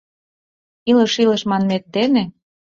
[0.89, 2.23] «Илыш-илыш» манмет дене